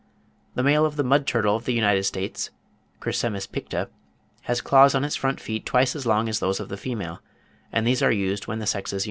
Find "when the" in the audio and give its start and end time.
8.47-8.65